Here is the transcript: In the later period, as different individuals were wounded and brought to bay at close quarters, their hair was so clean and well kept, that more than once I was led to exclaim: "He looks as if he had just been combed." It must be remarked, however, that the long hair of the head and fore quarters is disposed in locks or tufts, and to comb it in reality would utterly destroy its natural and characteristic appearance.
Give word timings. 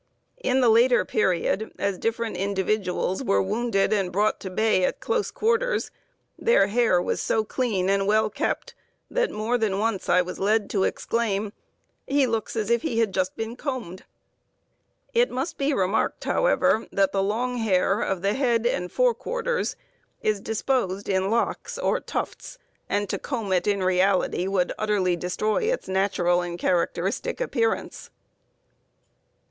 In 0.43 0.61
the 0.61 0.69
later 0.69 1.05
period, 1.05 1.73
as 1.77 1.99
different 1.99 2.35
individuals 2.35 3.23
were 3.23 3.39
wounded 3.39 3.93
and 3.93 4.11
brought 4.11 4.39
to 4.39 4.49
bay 4.49 4.83
at 4.83 4.99
close 4.99 5.29
quarters, 5.29 5.91
their 6.39 6.65
hair 6.65 6.99
was 6.99 7.21
so 7.21 7.43
clean 7.43 7.87
and 7.87 8.07
well 8.07 8.27
kept, 8.27 8.73
that 9.11 9.29
more 9.29 9.59
than 9.59 9.77
once 9.77 10.09
I 10.09 10.23
was 10.23 10.39
led 10.39 10.71
to 10.71 10.85
exclaim: 10.85 11.53
"He 12.07 12.25
looks 12.25 12.55
as 12.55 12.71
if 12.71 12.81
he 12.81 12.97
had 12.97 13.13
just 13.13 13.35
been 13.35 13.55
combed." 13.55 14.03
It 15.13 15.29
must 15.29 15.59
be 15.59 15.71
remarked, 15.71 16.23
however, 16.23 16.87
that 16.91 17.11
the 17.11 17.21
long 17.21 17.57
hair 17.57 18.01
of 18.01 18.23
the 18.23 18.33
head 18.33 18.65
and 18.65 18.91
fore 18.91 19.13
quarters 19.13 19.75
is 20.23 20.41
disposed 20.41 21.09
in 21.09 21.29
locks 21.29 21.77
or 21.77 21.99
tufts, 21.99 22.57
and 22.89 23.07
to 23.07 23.19
comb 23.19 23.53
it 23.53 23.67
in 23.67 23.83
reality 23.83 24.47
would 24.47 24.73
utterly 24.79 25.15
destroy 25.15 25.65
its 25.65 25.87
natural 25.87 26.41
and 26.41 26.57
characteristic 26.57 27.39
appearance. 27.39 28.09